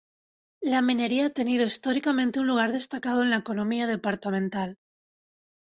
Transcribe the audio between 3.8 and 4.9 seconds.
departamental.